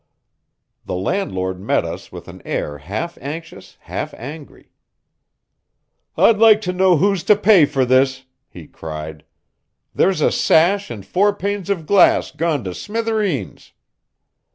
[0.83, 4.71] The landlord met us with an air half anxious, half angry.
[6.17, 9.23] "I'd like to know who's to pay for this!" he cried.
[9.93, 13.73] "There's a sash and four panes of glass gone to smithereens."